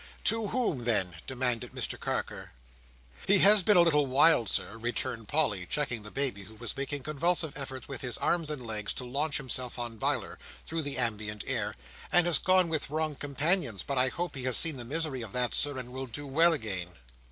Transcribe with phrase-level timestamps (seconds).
[0.23, 2.53] "To whom then?" demanded Mr Carker.
[3.27, 7.03] "He has been a little wild, Sir," returned Polly, checking the baby, who was making
[7.03, 11.43] convulsive efforts with his arms and legs to launch himself on Biler, through the ambient
[11.45, 11.75] air,
[12.11, 15.33] "and has gone with wrong companions: but I hope he has seen the misery of
[15.33, 16.95] that, Sir, and will do well again."